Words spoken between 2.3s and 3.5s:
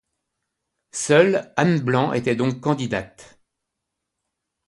donc candidate.